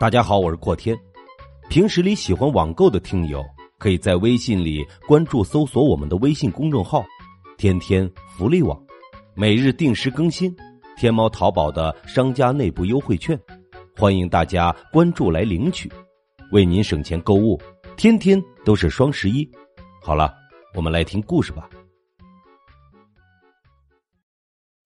[0.00, 0.98] 大家好，我是阔天。
[1.68, 3.44] 平时里喜欢网购的听友，
[3.76, 7.04] 可以在微信里关注、搜索我们的微信公众号
[7.58, 8.82] “天天福利网”，
[9.36, 10.56] 每日定时更新
[10.96, 13.38] 天猫、淘宝的商家内部优惠券，
[13.94, 15.92] 欢迎大家关注来领取，
[16.50, 17.60] 为您省钱购物。
[17.94, 19.46] 天天都是双十一。
[20.00, 20.34] 好了，
[20.74, 21.68] 我们来听故事吧。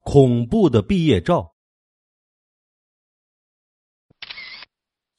[0.00, 1.53] 恐怖的毕业照。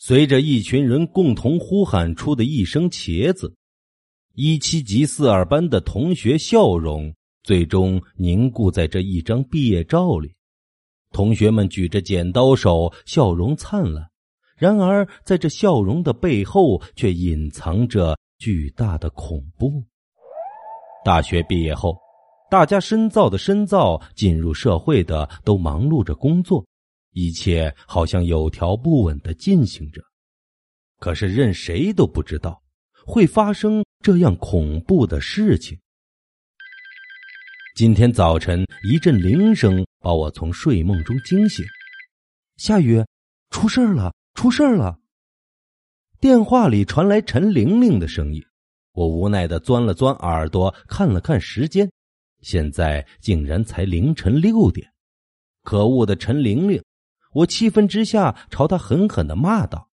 [0.08, 3.56] 随着一群人共同呼喊出的一声“茄子”，
[4.38, 7.12] 一七级四二班的同学笑容
[7.42, 10.36] 最终凝固在这一张毕业照里。
[11.12, 14.08] 同学们举着剪刀手，笑容灿烂。
[14.56, 19.84] 然而，在这笑容的背后，却隐藏着巨大的恐怖。
[21.04, 21.98] 大学毕业后，
[22.52, 26.64] 大家深造的深造，进入社会的都忙碌着工作。
[27.16, 30.02] 一切好像有条不紊的进行着，
[31.00, 32.62] 可是任谁都不知道
[33.06, 35.80] 会发生这样恐怖的事情。
[37.74, 41.66] 今天早晨，一阵铃声把我从睡梦中惊醒。
[42.58, 43.02] 夏雨，
[43.50, 45.00] 出事了，出事了！
[46.20, 48.44] 电话里传来陈玲玲的声音。
[48.92, 51.90] 我无奈的钻了钻耳朵，看了看时间，
[52.42, 54.92] 现在竟然才凌晨六点。
[55.64, 56.84] 可恶的陈玲玲！
[57.36, 59.90] 我气愤之下朝他狠狠的骂道：“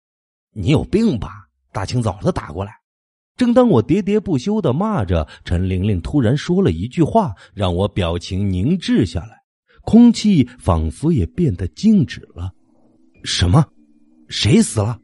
[0.56, 1.28] 你有病吧！
[1.70, 2.72] 大清早的打过来！”
[3.36, 9.42] 正当我喋喋不休的骂着，陈玲玲突然说了一句话，让我表情凝滞下来，
[9.82, 12.50] 空气仿佛也变得静止了。
[13.22, 13.62] “什么？
[14.30, 14.98] 谁死了？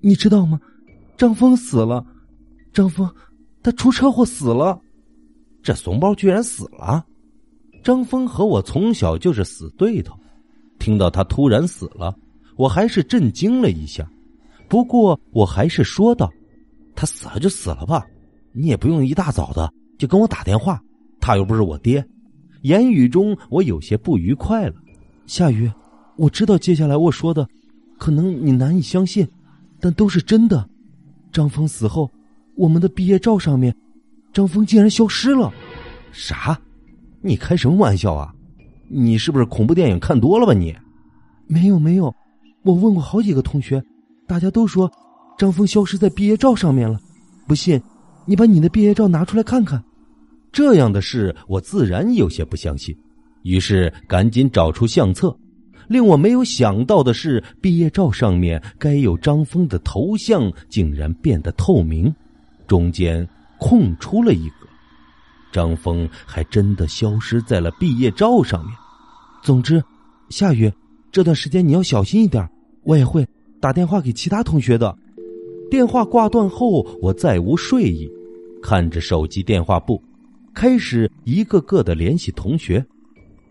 [0.00, 0.60] 你知道吗？
[1.16, 2.06] 张峰死了！
[2.72, 3.12] 张峰，
[3.60, 4.80] 他出车祸死了！
[5.64, 7.04] 这怂包居然死了！
[7.82, 10.16] 张峰和我从小就是死对头。”
[10.86, 12.14] 听到他突然死了，
[12.54, 14.08] 我还是震惊了一下。
[14.68, 16.30] 不过我还是说道
[16.94, 18.06] ：“他死了就死了吧，
[18.52, 20.80] 你也不用一大早的就跟我打电话。
[21.20, 22.06] 他又不是我爹。”
[22.62, 24.74] 言语中我有些不愉快了。
[25.26, 25.68] 夏雨，
[26.14, 27.44] 我知道接下来我说的，
[27.98, 29.26] 可能你难以相信，
[29.80, 30.64] 但都是真的。
[31.32, 32.08] 张峰死后，
[32.54, 33.74] 我们的毕业照上面，
[34.32, 35.52] 张峰竟然消失了。
[36.12, 36.56] 啥？
[37.22, 38.32] 你开什么玩笑啊？
[38.88, 40.52] 你是不是恐怖电影看多了吧？
[40.52, 40.72] 你，
[41.46, 42.14] 没有没有，
[42.62, 43.82] 我问过好几个同学，
[44.26, 44.90] 大家都说
[45.38, 46.98] 张峰消失在毕业照上面了。
[47.46, 47.80] 不信，
[48.24, 49.82] 你把你的毕业照拿出来看看。
[50.52, 52.96] 这样的事我自然有些不相信，
[53.42, 55.36] 于是赶紧找出相册。
[55.86, 62.12] 令我没有想到的是，毕业照上面该有张峰的头像竟然变得透明，
[62.66, 63.28] 中间
[63.58, 64.66] 空出了一个。
[65.52, 68.74] 张峰还真的消失在了毕业照上面。
[69.42, 69.80] 总之，
[70.28, 70.72] 夏雨，
[71.16, 72.46] 这段时间你要小心一点。
[72.82, 73.26] 我也会
[73.58, 74.94] 打电话给其他同学的。
[75.70, 78.06] 电话挂断后，我再无睡意，
[78.62, 79.98] 看着手机电话簿，
[80.52, 82.84] 开始一个个的联系同学。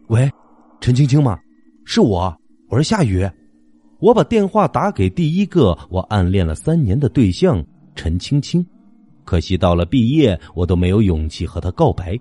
[0.09, 0.31] 喂，
[0.79, 1.39] 陈青青吗？
[1.85, 2.37] 是我，
[2.69, 3.27] 我是夏雨。
[3.97, 7.65] 我把电话打给第一个我暗恋了三年的对象
[7.95, 8.63] 陈青青。
[9.23, 12.15] 可惜到了毕业，我都没有勇气和他告白。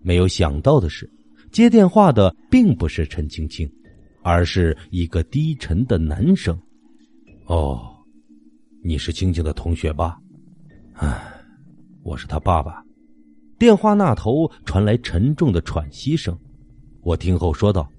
[0.00, 1.10] 没有想到的是，
[1.50, 3.68] 接电话的并不是陈青青，
[4.22, 6.58] 而是一个低沉的男声。
[7.46, 7.96] 哦，
[8.82, 10.18] 你是青青的同学吧？
[10.94, 11.20] 唉，
[12.02, 12.84] 我是他爸爸。
[13.58, 16.38] 电话那头传来沉重的喘息声。
[17.02, 17.90] 我听后说道：“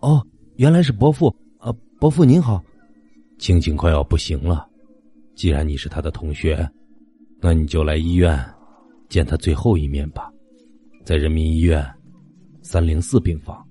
[0.00, 0.26] 哦，
[0.56, 1.34] 原来是伯父。
[1.58, 2.62] 啊，伯父您好。
[3.38, 4.66] 青青快要不行了，
[5.34, 6.68] 既然你是他的同学。”
[7.40, 8.42] 那你就来医院
[9.10, 10.32] 见他最后一面吧，
[11.04, 11.86] 在人民医院
[12.62, 13.62] 三零四病房。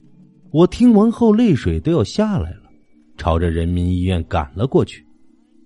[0.54, 2.70] 我听完后泪水都要下来了，
[3.18, 5.04] 朝着人民医院赶了过去。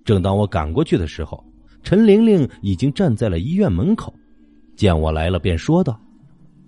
[0.02, 1.44] 正当我赶过去的时候，
[1.82, 4.14] 陈玲玲已经站在了医院门口，
[4.76, 6.00] 见我来了，便说道：“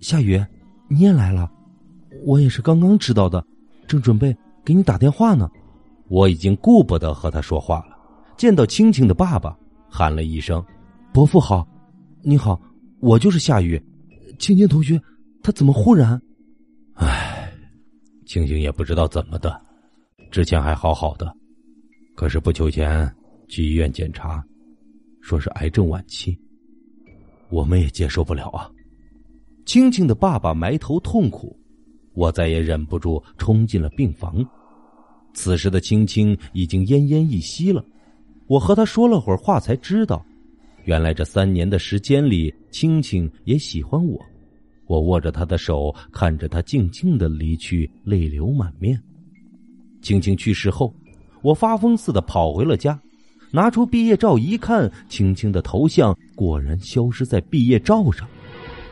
[0.01, 0.39] 夏雨，
[0.87, 1.51] 你也来了，
[2.23, 3.43] 我也是刚刚知道的，
[3.87, 5.49] 正准备给你打电话呢。”
[6.07, 7.97] 我已经顾不得和他说话了，
[8.37, 9.57] 见到青青的爸爸，
[9.89, 10.63] 喊了一声。
[11.11, 11.67] 伯父好，
[12.21, 12.61] 你好，
[12.99, 13.81] 我就是夏雨，
[14.37, 15.01] 青青同学，
[15.41, 16.21] 他怎么忽然？
[18.31, 19.61] 青青也不知道怎么的，
[20.31, 21.35] 之前还好好的，
[22.15, 23.13] 可是不久前
[23.49, 24.41] 去医院检查，
[25.19, 26.39] 说是癌症晚期，
[27.49, 28.71] 我们也接受不了啊。
[29.65, 31.59] 青青的爸爸埋头痛苦，
[32.13, 34.41] 我再也忍不住冲进了病房。
[35.33, 37.83] 此时的青青已经奄奄一息了，
[38.47, 40.25] 我和他说了会儿话，才知道。
[40.85, 44.25] 原来这三年的时间里，青青也喜欢我。
[44.91, 49.01] 我握着她的手，看着她静静的离去，泪流满面。
[50.01, 50.93] 青青去世后，
[51.41, 52.99] 我发疯似的跑回了家，
[53.51, 58.27] 拿出毕业照一看，青青的头像果然消失在毕业照上。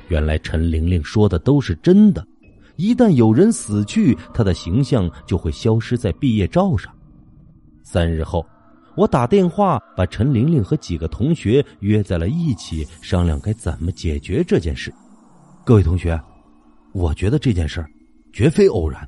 [0.07, 2.25] 原来陈玲玲说的都是真的，
[2.77, 6.95] 一旦有人死去，她的形象就会消失在毕业照上。
[7.83, 8.45] 三日后，
[8.95, 14.93] 我打电话把陈玲玲和几个同学约在了一起，商量该怎么解决这件事。
[15.69, 16.19] 各位同学，
[16.93, 17.85] 我觉得这件事
[18.33, 19.07] 绝非偶然。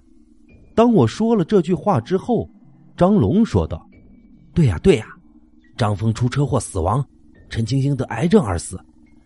[0.75, 2.48] 当我说了这句话之后，
[2.96, 3.84] 张龙说道
[4.54, 5.08] ：“对呀，对呀。”
[5.75, 7.04] 张峰出车祸死亡，
[7.50, 8.80] 陈青青得癌症而死，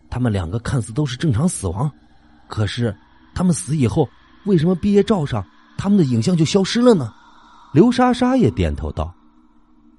[0.08, 1.92] 他们两个看似都是正常死亡，
[2.48, 2.96] 可是
[3.34, 4.08] 他们死以后，
[4.46, 5.44] 为什么毕业照上
[5.76, 7.12] 他们的影像就消失了呢？
[7.74, 9.14] 刘莎莎也点头道：“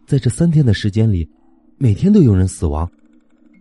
[0.08, 1.30] 在这三天的时间里，
[1.78, 2.90] 每天都有人死亡。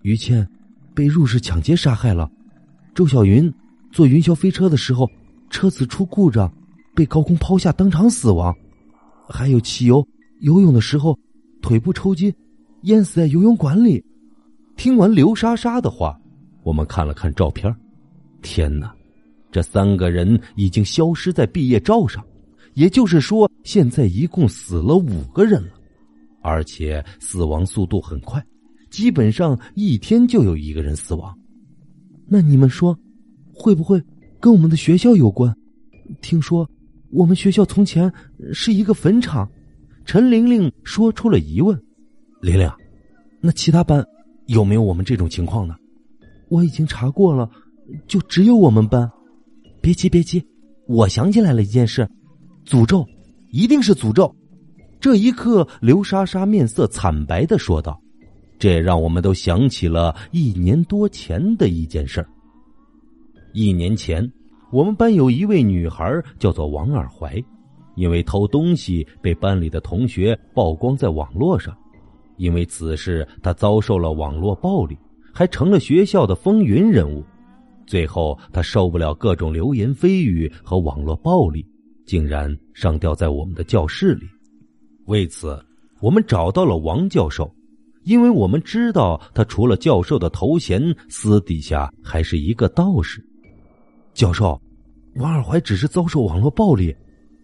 [0.01, 0.49] 于倩
[0.95, 2.27] 被入室抢劫杀害了，
[2.95, 3.53] 周小云
[3.97, 5.11] 坐云霄飞车的时候，
[5.49, 6.53] 车子出故障，
[6.95, 8.55] 被高空抛下当场死亡。
[9.27, 10.07] 还有汽油
[10.41, 11.19] 游泳的时候，
[11.63, 12.31] 腿部抽筋。”
[12.85, 14.05] 淹死在游泳馆里。
[14.77, 16.15] 听完刘莎莎的话，
[16.63, 17.75] 我们看了看照片。
[18.43, 18.95] 天哪，
[19.51, 22.23] 这三个人已经消失在毕业照上，
[22.75, 25.73] 也就是说，现在一共死了五个人了，
[26.43, 28.45] 而且死亡速度很快，
[28.91, 31.35] 基本上一天就有一个人死亡。
[32.29, 32.97] 那你们说，
[33.57, 34.03] 会不会
[34.39, 35.53] 跟我们的学校有关？
[36.21, 36.69] 听说
[37.11, 38.13] 我们学校从前
[38.53, 39.49] 是一个坟场。
[40.05, 41.77] 陈玲玲说出了疑问。
[42.41, 42.71] 玲玲，
[43.41, 44.05] 那其他班
[44.47, 45.75] 有没有我们这种情况呢？
[46.49, 47.51] 我已经查过了，
[48.07, 49.11] 就只有我们班。
[49.81, 50.45] 别急，别急，
[50.87, 52.09] 我想起来了一件事，
[52.65, 53.05] 诅咒，
[53.51, 54.33] 一定是诅咒。
[55.01, 58.01] 这一刻，刘莎莎面色惨白的说道
[58.61, 62.25] ：“这让我们都想起了一年多前的一件事。
[63.57, 64.31] 一年前，
[64.71, 67.43] 我们班有一位女孩叫做王二怀，
[67.95, 71.75] 因为偷东西被班里的同学曝光在网络上。”
[72.37, 74.95] 因为此事，他遭受了网络暴力，
[75.33, 77.25] 还成了学校的风云人物。
[77.87, 81.65] 最后，他受不了各种流言蜚语和网络暴力，
[82.05, 84.27] 竟然上吊在我们的教室里。
[85.07, 85.59] 为此，
[86.03, 87.51] 我们找到了王教授，
[88.05, 93.27] 因为我们知道他除了教授的头衔，私底下还是一个道士。
[94.17, 94.61] 教授，
[95.17, 96.97] 王二怀只是遭受网络暴力，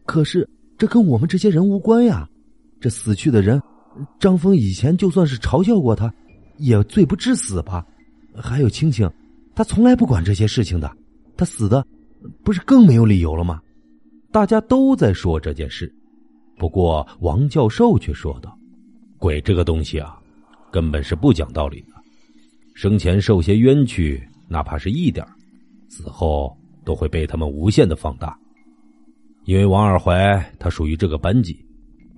[0.06, 0.48] 可是
[0.78, 2.26] 这跟我们这些人无关呀。
[2.80, 3.62] 这死去的人。
[4.19, 6.10] 张峰以前就算是嘲笑过他，
[6.56, 7.86] 也罪不至死吧？
[8.34, 9.08] 还有青青，
[9.54, 10.90] 他从来不管这些事情的，
[11.36, 11.86] 他死的
[12.42, 13.60] 不是更没有理由了吗？
[14.30, 15.94] 大家都在说这件事，
[16.56, 18.58] 不过王教授却说道
[19.20, 20.19] ：“鬼这个东西啊，
[20.70, 21.88] 根本是不讲道理的。
[22.72, 25.22] 生前受些冤屈，哪怕是一点
[25.90, 28.38] 死后都会被他们无限的放大。
[29.44, 31.58] 因为王二怀他属于这个班级。”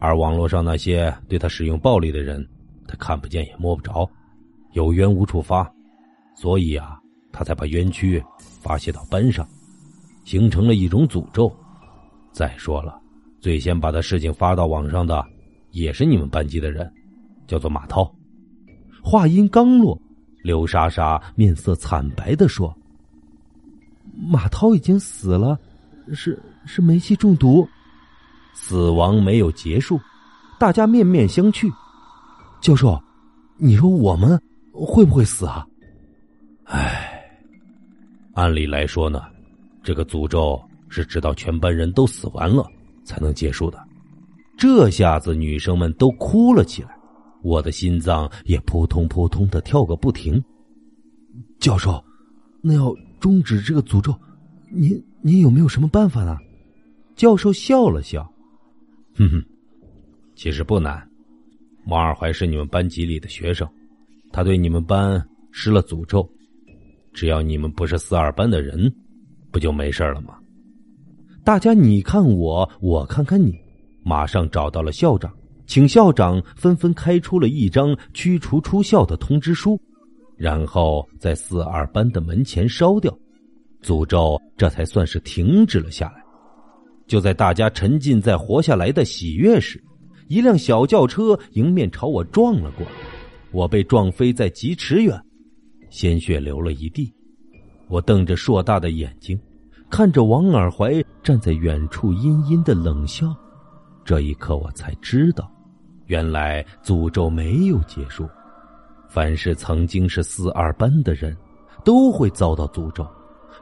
[0.01, 2.47] 而网络上那些对他使用暴力的人，
[2.87, 4.07] 他看不见也摸不着，
[4.73, 5.73] 有冤无处发，
[6.35, 7.01] 所以啊，
[7.33, 9.49] 他才把冤屈发泄到班上，
[10.27, 11.51] 形成了一种诅咒。
[12.33, 13.01] 再说了，
[13.41, 15.25] 最先把他事情发到网上的，
[15.71, 16.93] 也是你们班级的人，
[17.47, 18.15] 叫做马涛。
[19.03, 19.99] 话音刚落，
[20.43, 22.77] 刘莎莎面色惨白的说
[24.17, 25.59] ：“马涛已经死了，
[26.13, 27.69] 是是煤气中毒。”
[28.57, 30.01] 死亡没有结束，
[30.61, 31.69] 大家面面相觑。
[32.61, 33.03] 教授，
[33.59, 34.41] 你说我们
[34.73, 35.67] 会不会死啊？
[36.67, 37.21] 唉，
[38.33, 39.23] 按理来说呢，
[39.83, 42.65] 这个诅咒是直到全班人都死完了
[43.05, 43.79] 才能结束的。
[44.57, 46.97] 这下子女生们都哭了起来，
[47.43, 50.43] 我的心脏也扑通扑通的跳个不停。
[51.59, 52.03] 教授，
[52.63, 52.95] 那要
[53.25, 54.15] 终止这个诅咒，
[54.71, 56.37] 您您有没有什么办法呢？
[57.17, 58.23] 教授笑了笑。
[59.17, 59.43] 哼哼，
[60.37, 61.09] 其实不难。
[61.87, 63.67] 王二怀是你们班级里的学生，
[64.31, 66.31] 他对你们班施了诅咒。
[67.15, 68.95] 只要你们不是四二班的人，
[69.51, 70.37] 不就没事了吗？
[71.43, 73.55] 大家你看我，我看看你，
[74.03, 75.35] 马上找到了校长，
[75.67, 79.81] 请校长纷纷开出了一张驱除出校的通知书，
[80.45, 83.11] 然后在四二班的门前烧掉，
[83.83, 86.23] 诅咒这才算是停止了下来。
[87.07, 89.83] 就在大家沉浸在活下来的喜悦时，
[90.29, 92.93] 一辆小轿车迎面朝我撞了过来，
[93.53, 95.19] 我被撞飞在几尺远，
[95.89, 97.11] 鲜血流了一地。
[97.89, 99.41] 我瞪着硕大的眼睛，
[99.89, 103.35] 看着王尔怀站在远处阴阴的冷笑。
[104.05, 105.51] 这一刻，我才知道，
[106.05, 108.29] 原来诅咒没有结束。
[109.15, 111.37] 凡是曾经是四二班的人，
[111.85, 113.07] 都会遭到诅咒，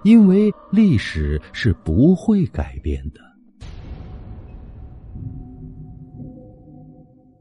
[0.02, 3.20] 因为历史是不会改变的。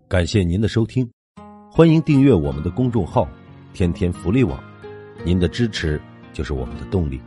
[0.10, 1.10] 感谢您的收听。
[1.72, 3.26] 欢迎订阅我们的公众号
[3.72, 4.62] “天天福利网”，
[5.24, 5.98] 您的支持
[6.34, 7.18] 就是我们的动力。